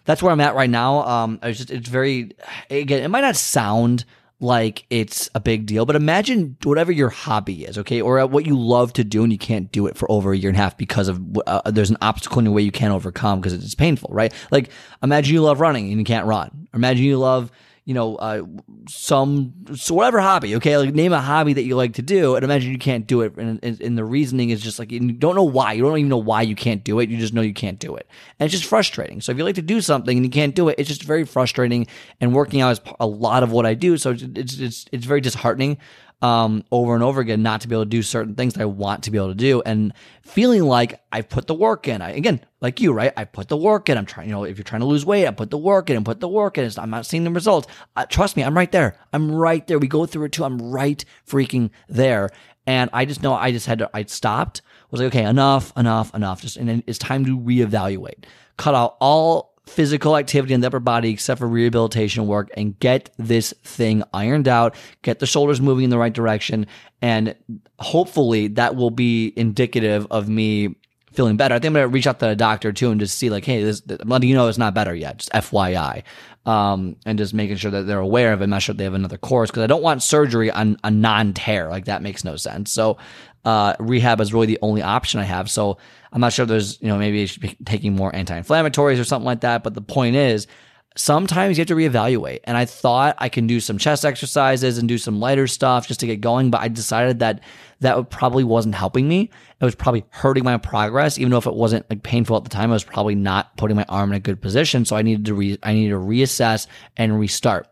that's 0.06 0.22
where 0.22 0.32
I'm 0.32 0.42
at 0.42 0.56
right 0.56 0.70
now. 0.70 1.04
Um, 1.04 1.40
I 1.42 1.52
just 1.52 1.72
it's 1.72 1.90
very 1.90 2.32
again. 2.70 3.04
It 3.04 3.08
might 3.08 3.22
not 3.22 3.36
sound 3.36 4.06
like 4.40 4.86
it's 4.90 5.30
a 5.36 5.40
big 5.40 5.66
deal, 5.66 5.86
but 5.86 5.96
imagine 5.96 6.58
whatever 6.64 6.92
your 6.92 7.10
hobby 7.10 7.64
is, 7.64 7.78
okay, 7.78 8.02
or 8.02 8.26
what 8.28 8.46
you 8.46 8.60
love 8.60 8.92
to 8.92 9.04
do 9.06 9.24
and 9.24 9.32
you 9.32 9.38
can't 9.38 9.72
do 9.72 9.88
it 9.88 9.96
for 9.96 10.12
over 10.12 10.34
a 10.34 10.38
year 10.38 10.50
and 10.50 10.58
a 10.58 10.62
half 10.62 10.76
because 10.76 11.08
of 11.08 11.22
uh, 11.48 11.72
there's 11.72 11.90
an 11.90 11.98
obstacle 12.02 12.40
in 12.40 12.46
your 12.46 12.54
way 12.54 12.62
you 12.62 12.72
can't 12.72 12.94
overcome 12.94 13.40
because 13.40 13.54
it's 13.54 13.76
painful, 13.76 14.10
right? 14.12 14.34
Like 14.52 14.70
imagine 15.02 15.34
you 15.34 15.42
love 15.42 15.62
running 15.62 15.90
and 15.90 15.98
you 15.98 16.04
can't 16.04 16.28
run. 16.28 16.68
Imagine 16.74 17.06
you 17.06 17.18
love 17.20 17.52
you 17.86 17.94
know, 17.94 18.16
uh, 18.16 18.44
some 18.88 19.54
so 19.76 19.94
whatever 19.94 20.22
hobby. 20.22 20.56
Okay, 20.56 20.78
like 20.78 20.94
name 20.94 21.12
a 21.12 21.20
hobby 21.20 21.52
that 21.54 21.64
you 21.64 21.76
like 21.76 21.94
to 21.96 22.02
do, 22.02 22.36
and 22.36 22.44
imagine 22.44 22.72
you 22.72 22.78
can't 22.78 23.06
do 23.06 23.22
it. 23.22 23.36
And, 23.36 23.62
and, 23.62 23.98
the 23.98 24.06
reasoning 24.06 24.52
is 24.52 24.62
just 24.62 24.80
like 24.80 24.92
you 24.92 25.12
don't 25.12 25.36
know 25.36 25.44
why. 25.44 25.74
You 25.74 25.84
don't 25.84 25.98
even 25.98 26.10
know 26.10 26.18
why 26.18 26.44
you 26.44 26.56
can't 26.56 26.84
do 26.84 27.00
it. 27.00 27.10
You 27.10 27.18
just 27.18 27.34
know 27.34 27.42
you 27.42 27.54
can't 27.54 27.80
do 27.80 27.96
it, 27.96 28.08
and 28.40 28.46
it's 28.46 28.54
just 28.54 28.70
frustrating. 28.70 29.20
So 29.20 29.34
if 29.34 29.38
you 29.38 29.44
like 29.44 29.56
to 29.56 29.62
do 29.62 29.82
something 29.82 30.18
and 30.18 30.26
you 30.26 30.32
can't 30.32 30.56
do 30.56 30.70
it, 30.70 30.76
it's 30.78 30.88
just 30.88 31.04
very 31.04 31.26
frustrating. 31.26 31.88
And 32.22 32.34
working 32.34 32.62
out 32.62 32.72
is 32.72 32.82
a 33.02 33.08
lot 33.08 33.44
of 33.44 33.52
what 33.52 33.66
I 33.66 33.74
do, 33.74 33.98
so 33.98 34.12
it's 34.12 34.24
it's 34.24 34.60
it's, 34.60 34.86
it's 34.94 35.06
very 35.06 35.20
disheartening 35.20 35.78
um, 36.24 36.64
over 36.72 36.96
and 36.96 37.04
over 37.04 37.20
again 37.20 37.44
not 37.44 37.62
to 37.62 37.68
be 37.68 37.76
able 37.76 37.84
to 37.84 37.90
do 37.90 38.02
certain 38.02 38.34
things 38.34 38.54
that 38.54 38.62
I 38.62 38.66
want 38.66 39.04
to 39.04 39.12
be 39.12 39.18
able 39.18 39.28
to 39.28 39.36
do 39.36 39.62
and 39.66 39.94
feeling 40.22 40.64
like 40.64 41.02
I've 41.12 41.28
put 41.28 41.48
the 41.48 41.54
work 41.54 41.88
in. 41.90 42.02
I, 42.02 42.12
again, 42.12 42.40
like 42.62 42.80
you, 42.80 42.94
right? 42.94 43.12
I 43.18 43.26
put 43.26 43.50
the 43.50 43.58
work 43.58 43.90
in. 43.90 43.98
I'm 43.98 44.06
trying, 44.06 44.30
you 44.30 44.34
know, 44.34 44.46
if 44.46 44.58
you're 44.58 44.64
trying 44.64 44.80
to 44.80 44.88
lose 44.88 45.06
weight, 45.06 45.28
I 45.28 45.32
put 45.32 45.52
the 45.52 45.58
work 45.58 45.90
in 45.90 45.98
and 45.98 46.06
put 46.06 46.22
the 46.22 46.30
work 46.30 46.58
in. 46.58 46.72
I'm 46.78 46.90
not 46.90 47.06
seeing 47.06 47.26
the 47.26 47.30
results. 47.30 47.68
Uh, 47.98 48.06
trust 48.06 48.38
me, 48.38 48.44
I'm 48.44 48.56
right 48.56 48.72
there. 48.72 48.96
I'm 49.12 49.32
right 49.36 49.68
there. 49.68 49.78
We 49.78 49.90
go 49.90 50.06
through 50.06 50.26
it 50.26 50.32
too. 50.32 50.46
I'm 50.46 50.60
right 50.72 51.04
freaking 51.28 51.72
there. 51.90 52.30
And 52.66 52.90
I 52.94 53.04
just 53.04 53.22
know 53.22 53.34
I 53.34 53.52
just 53.52 53.68
had 53.68 53.80
to, 53.80 53.90
I 53.94 54.06
stopped, 54.06 54.62
was 54.92 55.02
like, 55.02 55.08
okay, 55.08 55.26
enough, 55.26 55.74
enough, 55.76 56.16
enough. 56.16 56.42
Just, 56.42 56.56
and 56.56 56.82
it's 56.88 56.98
time 56.98 57.26
to 57.26 57.38
reevaluate. 57.38 58.24
Cut 58.56 58.76
out 58.76 58.96
all 59.02 59.53
physical 59.66 60.18
activity 60.18 60.54
in 60.54 60.62
the 60.62 60.68
upper 60.68 60.80
body 60.80 61.10
except 61.10 61.40
for 61.40 61.48
rehabilitation 61.48 62.28
work 62.28 62.50
and 62.56 62.78
get 62.80 63.10
this 63.18 63.54
thing 63.64 64.04
ironed 64.14 64.48
out, 64.48 64.76
get 65.02 65.20
the 65.20 65.26
shoulders 65.26 65.62
moving 65.62 65.86
in 65.86 65.90
the 65.90 65.98
right 65.98 66.14
direction, 66.14 66.68
and 67.02 67.36
hopefully 67.80 68.48
that 68.48 68.76
will 68.76 68.92
be 68.92 69.34
indicative 69.36 70.06
of 70.12 70.28
me 70.28 70.76
feeling 71.14 71.38
better. 71.38 71.56
I 71.56 71.60
think 71.60 71.68
I'm 71.68 71.74
gonna 71.74 71.88
reach 71.88 72.08
out 72.08 72.20
to 72.20 72.28
the 72.28 72.36
doctor 72.36 72.74
too 72.74 72.92
and 72.92 73.00
just 73.00 73.18
see 73.18 73.30
like, 73.30 73.46
hey, 73.46 73.64
this, 73.64 73.82
I'm 73.88 74.10
letting 74.10 74.30
you 74.30 74.36
know 74.36 74.48
it's 74.48 74.58
not 74.58 74.74
better 74.74 74.94
yet, 74.94 75.18
just 75.18 75.32
FYI. 75.32 76.04
Um, 76.46 76.98
and 77.06 77.18
just 77.18 77.34
making 77.34 77.56
sure 77.56 77.72
that 77.72 77.84
they're 77.84 78.00
aware 78.00 78.34
of 78.34 78.42
it. 78.42 78.46
I'm 78.46 78.50
not 78.50 78.62
sure 78.64 78.76
they 78.76 78.84
have 78.84 78.94
another 78.94 79.18
course 79.18 79.50
because 79.50 79.64
I 79.64 79.68
don't 79.68 79.82
want 79.82 80.04
surgery 80.04 80.52
on 80.52 80.78
a 80.84 80.92
non 80.92 81.34
tear. 81.34 81.70
Like 81.70 81.86
that 81.86 82.02
makes 82.02 82.26
no 82.26 82.36
sense. 82.36 82.70
So, 82.70 82.98
uh, 83.46 83.74
rehab 83.80 84.22
is 84.22 84.34
really 84.34 84.48
the 84.48 84.60
only 84.62 84.82
option 84.82 85.20
I 85.20 85.24
have. 85.24 85.50
So 85.50 85.78
I'm 86.12 86.22
not 86.22 86.34
sure 86.34 86.46
there's, 86.46 86.82
you 86.82 86.88
know, 86.88 86.98
maybe 86.98 87.24
I 87.24 87.26
should 87.26 87.42
be 87.42 87.58
taking 87.66 87.96
more 87.96 88.16
anti-inflammatories 88.16 89.00
or 89.00 89.04
something 89.04 89.26
like 89.26 89.42
that. 89.42 89.64
But 89.64 89.74
the 89.74 89.82
point 89.82 90.16
is, 90.16 90.48
sometimes 90.96 91.58
you 91.58 91.62
have 91.62 91.68
to 91.68 91.76
reevaluate. 91.76 92.42
And 92.44 92.56
I 92.56 92.66
thought 92.66 93.16
I 93.18 93.30
can 93.30 93.48
do 93.48 93.60
some 93.60 93.78
chest 93.78 94.06
exercises 94.06 94.78
and 94.78 94.88
do 94.88 94.98
some 94.98 95.20
lighter 95.20 95.48
stuff 95.48 95.88
just 95.88 96.00
to 96.02 96.08
get 96.08 96.22
going, 96.22 96.52
but 96.52 96.62
I 96.62 96.68
decided 96.68 97.20
that 97.20 97.42
that 97.80 98.10
probably 98.10 98.44
wasn't 98.44 98.76
helping 98.76 99.08
me. 99.08 99.30
It 99.60 99.66
was 99.66 99.76
probably 99.76 100.06
hurting 100.10 100.44
my 100.44 100.58
progress, 100.58 101.18
even 101.18 101.32
though 101.32 101.38
if 101.38 101.48
it 101.48 101.56
wasn't 101.56 101.90
like 101.90 102.04
painful 102.04 102.38
at 102.38 102.44
the 102.44 102.50
time, 102.50 102.70
I 102.70 102.74
was 102.74 102.84
probably 102.84 103.16
not 103.16 103.58
putting 103.58 103.76
my 103.76 103.86
arm 103.90 104.12
in 104.12 104.16
a 104.16 104.20
good 104.20 104.42
position. 104.42 104.86
So 104.86 104.96
I 104.96 105.02
needed 105.02 105.26
to 105.26 105.34
re- 105.34 105.60
I 105.64 105.74
needed 105.74 105.92
to 105.92 106.00
reassess 106.00 106.68
and 106.96 107.20
restart. 107.20 107.68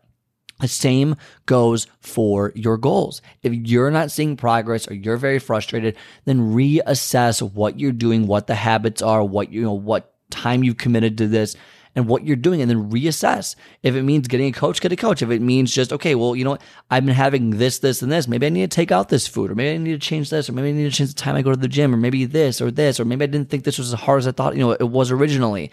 The 0.62 0.68
same 0.68 1.16
goes 1.46 1.88
for 1.98 2.52
your 2.54 2.76
goals. 2.76 3.20
If 3.42 3.52
you're 3.52 3.90
not 3.90 4.12
seeing 4.12 4.36
progress 4.36 4.88
or 4.88 4.94
you're 4.94 5.16
very 5.16 5.40
frustrated, 5.40 5.96
then 6.24 6.54
reassess 6.54 7.42
what 7.42 7.80
you're 7.80 7.90
doing, 7.90 8.28
what 8.28 8.46
the 8.46 8.54
habits 8.54 9.02
are, 9.02 9.24
what 9.24 9.52
you 9.52 9.62
know, 9.62 9.72
what 9.72 10.14
time 10.30 10.62
you've 10.62 10.76
committed 10.76 11.18
to 11.18 11.26
this 11.26 11.56
and 11.96 12.06
what 12.06 12.24
you're 12.24 12.36
doing 12.36 12.60
and 12.62 12.70
then 12.70 12.92
reassess. 12.92 13.56
If 13.82 13.96
it 13.96 14.02
means 14.04 14.28
getting 14.28 14.46
a 14.46 14.52
coach, 14.52 14.80
get 14.80 14.92
a 14.92 14.96
coach. 14.96 15.20
If 15.20 15.30
it 15.30 15.42
means 15.42 15.74
just, 15.74 15.92
okay, 15.92 16.14
well, 16.14 16.36
you 16.36 16.44
know 16.44 16.50
what? 16.52 16.62
I've 16.92 17.04
been 17.04 17.16
having 17.16 17.50
this, 17.50 17.80
this, 17.80 18.00
and 18.00 18.12
this. 18.12 18.28
Maybe 18.28 18.46
I 18.46 18.50
need 18.50 18.70
to 18.70 18.74
take 18.74 18.92
out 18.92 19.08
this 19.08 19.26
food, 19.26 19.50
or 19.50 19.56
maybe 19.56 19.74
I 19.74 19.78
need 19.78 20.00
to 20.00 20.06
change 20.06 20.30
this, 20.30 20.48
or 20.48 20.52
maybe 20.52 20.68
I 20.68 20.72
need 20.72 20.90
to 20.90 20.96
change 20.96 21.10
the 21.10 21.20
time 21.20 21.34
I 21.34 21.42
go 21.42 21.50
to 21.50 21.56
the 21.56 21.66
gym, 21.66 21.92
or 21.92 21.98
maybe 21.98 22.24
this 22.24 22.60
or 22.60 22.70
this, 22.70 23.00
or 23.00 23.04
maybe 23.04 23.24
I 23.24 23.26
didn't 23.26 23.50
think 23.50 23.64
this 23.64 23.78
was 23.78 23.92
as 23.92 23.98
hard 23.98 24.20
as 24.20 24.28
I 24.28 24.30
thought, 24.30 24.54
you 24.54 24.60
know, 24.60 24.70
it 24.70 24.90
was 24.90 25.10
originally 25.10 25.72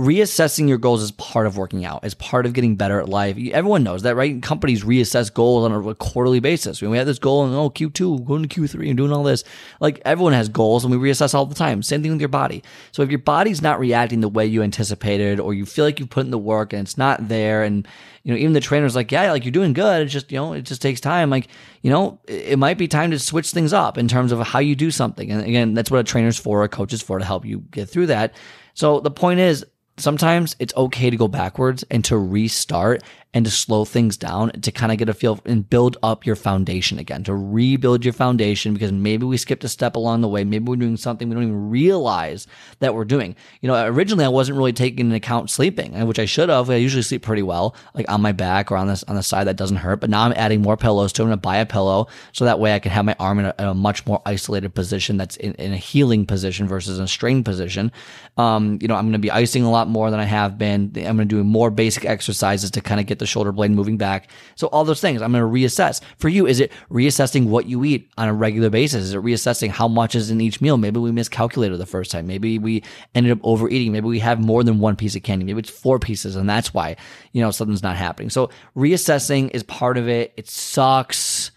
reassessing 0.00 0.68
your 0.68 0.78
goals 0.78 1.02
is 1.02 1.10
part 1.12 1.46
of 1.46 1.56
working 1.56 1.84
out, 1.84 2.04
is 2.04 2.14
part 2.14 2.46
of 2.46 2.54
getting 2.54 2.74
better 2.74 2.98
at 3.00 3.08
life. 3.08 3.36
Everyone 3.52 3.82
knows 3.82 4.02
that, 4.02 4.16
right? 4.16 4.42
Companies 4.42 4.82
reassess 4.82 5.32
goals 5.32 5.64
on 5.64 5.86
a 5.86 5.94
quarterly 5.94 6.40
basis. 6.40 6.80
When 6.80 6.90
we 6.90 6.98
have 6.98 7.06
this 7.06 7.18
goal 7.18 7.44
and 7.44 7.54
oh 7.54 7.68
Q2, 7.70 8.24
going 8.24 8.46
to 8.46 8.48
Q3 8.48 8.88
and 8.88 8.96
doing 8.96 9.12
all 9.12 9.22
this. 9.22 9.44
Like 9.78 10.00
everyone 10.04 10.32
has 10.32 10.48
goals 10.48 10.84
and 10.84 10.90
we 10.90 11.10
reassess 11.10 11.34
all 11.34 11.44
the 11.44 11.54
time. 11.54 11.82
Same 11.82 12.02
thing 12.02 12.12
with 12.12 12.20
your 12.20 12.28
body. 12.28 12.62
So 12.92 13.02
if 13.02 13.10
your 13.10 13.18
body's 13.18 13.60
not 13.60 13.78
reacting 13.78 14.20
the 14.20 14.28
way 14.28 14.46
you 14.46 14.62
anticipated 14.62 15.38
or 15.38 15.52
you 15.52 15.66
feel 15.66 15.84
like 15.84 16.00
you 16.00 16.06
put 16.06 16.24
in 16.24 16.30
the 16.30 16.38
work 16.38 16.72
and 16.72 16.80
it's 16.82 16.96
not 16.96 17.28
there 17.28 17.62
and 17.62 17.86
you 18.22 18.32
know, 18.32 18.38
even 18.38 18.52
the 18.52 18.60
trainer's 18.60 18.94
like, 18.94 19.10
yeah, 19.10 19.32
like 19.32 19.44
you're 19.44 19.52
doing 19.52 19.72
good. 19.72 20.02
It's 20.02 20.12
just, 20.12 20.30
you 20.30 20.38
know, 20.38 20.52
it 20.52 20.62
just 20.62 20.82
takes 20.82 21.00
time. 21.00 21.30
Like, 21.30 21.48
you 21.82 21.90
know, 21.90 22.20
it 22.28 22.58
might 22.58 22.76
be 22.76 22.86
time 22.86 23.10
to 23.12 23.18
switch 23.18 23.50
things 23.50 23.72
up 23.72 23.96
in 23.96 24.08
terms 24.08 24.30
of 24.30 24.40
how 24.40 24.58
you 24.58 24.76
do 24.76 24.90
something. 24.90 25.30
And 25.30 25.42
again, 25.42 25.72
that's 25.72 25.90
what 25.90 26.00
a 26.00 26.04
trainer's 26.04 26.38
for, 26.38 26.62
a 26.62 26.68
coach 26.68 26.92
is 26.92 27.00
for 27.00 27.18
to 27.18 27.24
help 27.24 27.46
you 27.46 27.60
get 27.70 27.88
through 27.88 28.06
that. 28.08 28.34
So 28.74 29.00
the 29.00 29.10
point 29.10 29.40
is, 29.40 29.64
sometimes 30.00 30.56
it's 30.58 30.74
okay 30.76 31.10
to 31.10 31.16
go 31.16 31.28
backwards 31.28 31.84
and 31.90 32.04
to 32.06 32.16
restart 32.16 33.02
and 33.32 33.44
to 33.44 33.50
slow 33.50 33.84
things 33.84 34.16
down 34.16 34.50
to 34.50 34.72
kind 34.72 34.90
of 34.90 34.98
get 34.98 35.08
a 35.08 35.14
feel 35.14 35.38
and 35.44 35.68
build 35.70 35.96
up 36.02 36.26
your 36.26 36.34
foundation 36.34 36.98
again, 36.98 37.22
to 37.22 37.34
rebuild 37.34 38.04
your 38.04 38.12
foundation 38.12 38.74
because 38.74 38.90
maybe 38.90 39.24
we 39.24 39.36
skipped 39.36 39.62
a 39.62 39.68
step 39.68 39.94
along 39.94 40.20
the 40.20 40.28
way. 40.28 40.42
Maybe 40.42 40.64
we're 40.64 40.76
doing 40.76 40.96
something 40.96 41.28
we 41.28 41.34
don't 41.34 41.44
even 41.44 41.70
realize 41.70 42.48
that 42.80 42.92
we're 42.92 43.04
doing. 43.04 43.36
You 43.60 43.68
know, 43.68 43.86
originally 43.86 44.24
I 44.24 44.28
wasn't 44.28 44.58
really 44.58 44.72
taking 44.72 45.06
into 45.06 45.16
account 45.16 45.48
sleeping, 45.48 46.06
which 46.08 46.18
I 46.18 46.24
should 46.24 46.48
have. 46.48 46.70
I 46.70 46.76
usually 46.76 47.02
sleep 47.02 47.22
pretty 47.22 47.42
well, 47.42 47.76
like 47.94 48.10
on 48.10 48.20
my 48.20 48.32
back 48.32 48.72
or 48.72 48.76
on 48.76 48.88
this 48.88 49.04
on 49.04 49.14
the 49.14 49.22
side 49.22 49.46
that 49.46 49.56
doesn't 49.56 49.76
hurt. 49.76 50.00
But 50.00 50.10
now 50.10 50.24
I'm 50.24 50.32
adding 50.34 50.60
more 50.60 50.76
pillows 50.76 51.12
to. 51.12 51.22
I'm 51.22 51.28
gonna 51.28 51.36
buy 51.36 51.58
a 51.58 51.66
pillow 51.66 52.08
so 52.32 52.46
that 52.46 52.58
way 52.58 52.74
I 52.74 52.80
can 52.80 52.90
have 52.90 53.04
my 53.04 53.14
arm 53.20 53.38
in 53.38 53.44
a, 53.44 53.54
in 53.60 53.66
a 53.66 53.74
much 53.74 54.06
more 54.06 54.20
isolated 54.26 54.74
position 54.74 55.18
that's 55.18 55.36
in, 55.36 55.54
in, 55.54 55.72
a 55.72 55.76
healing 55.76 56.26
position 56.26 56.66
versus 56.66 56.98
a 56.98 57.06
strained 57.06 57.44
position. 57.44 57.92
Um, 58.36 58.78
you 58.80 58.88
know, 58.88 58.96
I'm 58.96 59.06
gonna 59.06 59.20
be 59.20 59.30
icing 59.30 59.62
a 59.62 59.70
lot 59.70 59.86
more 59.86 60.10
than 60.10 60.18
I 60.18 60.24
have 60.24 60.58
been. 60.58 60.92
I'm 60.96 61.16
gonna 61.16 61.26
do 61.26 61.44
more 61.44 61.70
basic 61.70 62.04
exercises 62.04 62.72
to 62.72 62.80
kind 62.80 62.98
of 62.98 63.06
get 63.06 63.19
the 63.20 63.26
shoulder 63.26 63.52
blade 63.52 63.70
moving 63.70 63.96
back. 63.96 64.28
So 64.56 64.66
all 64.68 64.84
those 64.84 65.00
things, 65.00 65.22
I'm 65.22 65.32
going 65.32 65.42
to 65.44 65.48
reassess. 65.48 66.00
For 66.18 66.28
you, 66.28 66.46
is 66.46 66.58
it 66.58 66.72
reassessing 66.90 67.46
what 67.46 67.66
you 67.66 67.84
eat 67.84 68.10
on 68.18 68.28
a 68.28 68.34
regular 68.34 68.68
basis? 68.68 69.04
Is 69.04 69.14
it 69.14 69.22
reassessing 69.22 69.70
how 69.70 69.86
much 69.86 70.16
is 70.16 70.30
in 70.30 70.40
each 70.40 70.60
meal? 70.60 70.76
Maybe 70.76 70.98
we 70.98 71.12
miscalculated 71.12 71.78
the 71.78 71.86
first 71.86 72.10
time. 72.10 72.26
Maybe 72.26 72.58
we 72.58 72.82
ended 73.14 73.32
up 73.32 73.38
overeating. 73.44 73.92
Maybe 73.92 74.08
we 74.08 74.18
have 74.18 74.40
more 74.40 74.64
than 74.64 74.80
one 74.80 74.96
piece 74.96 75.14
of 75.14 75.22
candy. 75.22 75.44
Maybe 75.44 75.60
it's 75.60 75.70
four 75.70 75.98
pieces 76.00 76.34
and 76.34 76.50
that's 76.50 76.74
why, 76.74 76.96
you 77.32 77.40
know, 77.40 77.50
something's 77.50 77.82
not 77.82 77.96
happening. 77.96 78.30
So 78.30 78.50
reassessing 78.76 79.50
is 79.54 79.62
part 79.62 79.96
of 79.96 80.08
it. 80.08 80.32
It 80.36 80.48
sucks 80.48 81.52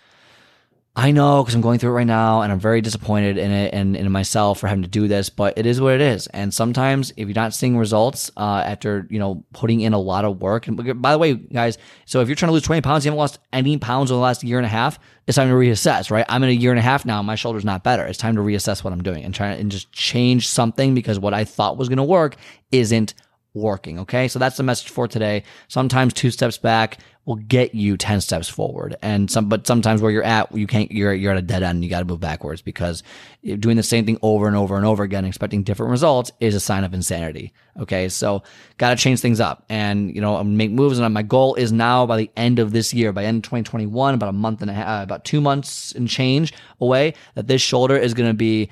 I 0.96 1.10
know 1.10 1.42
because 1.42 1.56
I'm 1.56 1.62
going 1.62 1.80
through 1.80 1.90
it 1.90 1.94
right 1.94 2.08
now 2.08 2.42
and 2.42 2.52
I'm 2.52 2.60
very 2.60 2.80
disappointed 2.80 3.40
in 3.40 3.50
it 3.50 3.74
and 3.74 3.96
in 3.96 4.12
myself 4.12 4.60
for 4.60 4.68
having 4.68 4.84
to 4.84 4.88
do 4.90 5.08
this, 5.08 5.28
but 5.28 5.58
it 5.58 5.66
is 5.66 5.82
what 5.82 5.96
it 5.96 6.02
is. 6.02 6.28
And 6.28 6.54
sometimes 6.54 7.12
if 7.18 7.28
you're 7.28 7.34
not 7.34 7.56
seeing 7.56 7.80
results 7.80 8.30
uh, 8.38 8.62
after, 8.64 9.08
you 9.10 9.18
know, 9.18 9.44
putting 9.54 9.82
in 9.82 9.94
a 9.94 9.98
lot 9.98 10.24
of 10.24 10.40
work, 10.40 10.68
and 10.68 11.02
by 11.02 11.12
the 11.12 11.18
way, 11.18 11.34
guys, 11.34 11.80
so 12.06 12.22
if 12.22 12.28
you're 12.28 12.36
trying 12.36 12.50
to 12.50 12.54
lose 12.54 12.62
20 12.62 12.82
pounds, 12.82 13.06
you 13.06 13.10
haven't 13.10 13.18
lost 13.18 13.40
any 13.52 13.76
pounds 13.80 14.12
over 14.12 14.18
the 14.18 14.22
last 14.22 14.44
year 14.44 14.60
and 14.60 14.68
a 14.68 14.70
half, 14.70 15.00
it's 15.26 15.36
time 15.36 15.48
to 15.48 15.56
reassess, 15.56 16.12
right? 16.12 16.26
I'm 16.30 16.44
in 16.44 16.50
a 16.50 16.54
year 16.54 16.72
and 16.72 16.80
a 16.80 16.84
half 16.84 17.06
now. 17.06 17.24
My 17.24 17.36
shoulder's 17.36 17.66
not 17.66 17.84
better. 17.84 18.06
It's 18.06 18.20
time 18.20 18.36
to 18.36 18.42
reassess 18.42 18.84
what 18.84 18.94
I'm 18.94 19.02
doing 19.02 19.24
and 19.24 19.34
try 19.34 19.48
and 19.48 19.72
just 19.72 19.92
change 19.94 20.48
something 20.48 20.94
because 20.94 21.18
what 21.18 21.34
I 21.34 21.44
thought 21.44 21.76
was 21.76 21.90
going 21.90 21.98
to 21.98 22.04
work 22.04 22.36
isn't 22.72 23.16
working. 23.54 24.00
Okay. 24.00 24.28
So 24.28 24.40
that's 24.40 24.58
the 24.58 24.64
message 24.64 24.90
for 24.90 25.08
today. 25.08 25.44
Sometimes 25.68 26.14
two 26.14 26.32
steps 26.32 26.58
back 26.58 26.98
will 27.26 27.36
get 27.36 27.74
you 27.74 27.96
10 27.96 28.20
steps 28.20 28.50
forward. 28.50 28.98
And 29.02 29.32
some, 29.32 29.48
but 29.48 29.66
sometimes 29.66 30.02
where 30.02 30.12
you're 30.12 30.24
at, 30.24 30.54
you 30.54 30.68
can't, 30.68 30.92
you're, 30.92 31.14
you're 31.14 31.32
at 31.32 31.38
a 31.38 31.42
dead 31.42 31.64
end 31.64 31.84
you 31.84 31.90
got 31.90 32.00
to 32.00 32.06
move 32.06 32.20
backwards 32.20 32.62
because 32.62 33.02
doing 33.60 33.78
the 33.78 33.84
same 33.84 34.06
thing 34.06 34.18
over 34.22 34.48
and 34.48 34.58
over 34.58 34.76
and 34.76 34.86
over 34.86 35.04
again, 35.04 35.24
expecting 35.24 35.64
different 35.64 35.92
results 35.92 36.32
is 36.40 36.56
a 36.56 36.60
sign 36.60 36.84
of 36.84 36.94
insanity. 36.94 37.54
Okay. 37.80 38.10
So 38.10 38.44
got 38.78 38.90
to 38.90 38.96
change 38.96 39.20
things 39.22 39.40
up 39.40 39.66
and, 39.70 40.14
you 40.14 40.20
know, 40.20 40.44
make 40.44 40.72
moves. 40.72 41.00
And 41.00 41.14
my 41.14 41.24
goal 41.24 41.56
is 41.56 41.72
now 41.72 42.06
by 42.06 42.18
the 42.18 42.32
end 42.36 42.60
of 42.60 42.72
this 42.72 42.94
year, 42.94 43.14
by 43.14 43.24
end 43.24 43.38
of 43.38 43.44
2021, 43.44 44.16
about 44.16 44.30
a 44.30 44.34
month 44.34 44.62
and 44.62 44.70
a 44.70 44.74
half, 44.74 45.04
about 45.04 45.24
two 45.24 45.40
months 45.40 45.94
and 45.94 46.10
change 46.10 46.54
away, 46.82 47.14
that 47.36 47.48
this 47.48 47.62
shoulder 47.62 47.96
is 47.96 48.14
going 48.14 48.30
to 48.30 48.34
be 48.34 48.70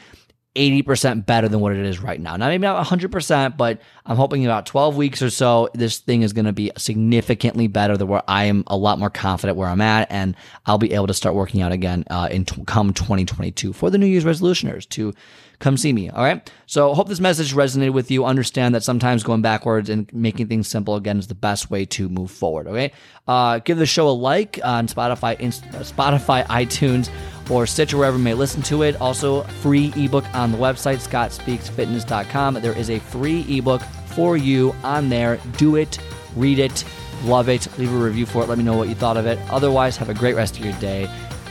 80% 0.56 1.26
better 1.26 1.48
than 1.48 1.62
what 1.62 1.72
it 1.74 1.86
is 1.86 2.00
right 2.02 2.20
now. 2.20 2.36
Now, 2.36 2.50
maybe 2.50 2.64
not 2.64 2.86
100%, 2.86 3.56
but 3.56 3.80
I'm 4.06 4.18
hoping 4.18 4.46
about 4.46 4.66
12 4.66 4.98
weeks 4.98 5.22
or 5.22 5.30
so, 5.30 5.70
this 5.74 6.00
thing 6.00 6.24
is 6.24 6.34
going 6.34 6.46
to 6.46 6.52
be 6.52 6.72
significantly 6.78 7.68
better 7.68 7.96
than 7.96 8.10
where 8.10 8.24
I 8.28 8.46
am 8.46 8.66
a 8.68 8.76
lot 8.76 9.00
more 9.00 9.10
confident 9.10 9.58
where 9.58 9.70
I'm 9.70 9.80
at. 9.80 10.12
And 10.12 10.36
I'll 10.66 10.78
be 10.78 10.94
able 10.94 11.08
to 11.08 11.14
start 11.14 11.36
working 11.36 11.62
out 11.62 11.72
again 11.72 12.04
uh, 12.10 12.28
in 12.30 12.44
t- 12.44 12.64
come 12.66 12.94
2022 12.94 13.72
for 13.72 13.90
the 13.90 13.98
New 13.98 14.06
Year's 14.06 14.26
resolutioners 14.26 14.88
to 14.90 15.14
come 15.60 15.78
see 15.78 15.94
me. 15.94 16.10
All 16.10 16.24
right. 16.24 16.52
So 16.66 16.94
hope 16.94 17.08
this 17.08 17.22
message 17.22 17.54
resonated 17.54 17.94
with 17.94 18.12
you. 18.12 18.26
Understand 18.26 18.76
that 18.76 18.84
sometimes 18.84 19.24
going 19.24 19.42
backwards 19.42 19.90
and 19.90 20.12
making 20.12 20.48
things 20.48 20.68
simple 20.68 20.96
again 20.96 21.18
is 21.18 21.28
the 21.28 21.36
best 21.36 21.70
way 21.70 21.86
to 21.86 22.10
move 22.10 22.32
forward. 22.32 22.68
Okay. 22.68 22.92
Uh, 23.28 23.60
give 23.60 23.78
the 23.78 23.86
show 23.86 24.10
a 24.10 24.12
like 24.12 24.60
on 24.64 24.88
Spotify, 24.88 25.38
Spotify, 25.38 26.46
iTunes, 26.48 27.10
or 27.50 27.66
Stitcher, 27.66 27.98
wherever 27.98 28.18
you 28.18 28.24
may 28.24 28.34
listen 28.34 28.62
to 28.64 28.84
it. 28.84 29.00
Also, 29.02 29.44
free 29.44 29.94
ebook 29.96 30.26
on 30.34 30.52
the 30.52 30.58
website, 30.58 31.06
scottspeaksfitness.com. 31.06 32.56
There 32.56 32.78
is 32.78 32.90
a 32.90 33.00
free 33.00 33.46
ebook 33.58 33.82
for 34.08 34.38
you 34.38 34.76
on 34.84 35.10
there. 35.10 35.40
Do 35.58 35.76
it, 35.76 36.00
read 36.36 36.60
it, 36.60 36.84
love 37.24 37.50
it, 37.50 37.68
leave 37.78 37.94
a 37.94 37.98
review 37.98 38.26
for 38.26 38.44
it. 38.44 38.50
Let 38.50 38.58
me 38.58 38.64
know 38.64 38.78
what 38.78 38.90
you 38.90 38.96
thought 38.96 39.18
of 39.18 39.26
it. 39.26 39.40
Otherwise, 39.50 39.98
have 39.98 40.10
a 40.10 40.14
great 40.14 40.36
rest 40.36 40.58
of 40.58 40.66
your 40.66 40.78
day, 40.80 41.10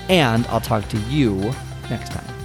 and 0.08 0.46
I'll 0.46 0.60
talk 0.60 0.88
to 0.88 0.98
you 0.98 1.52
next 1.90 2.12
time. 2.12 2.39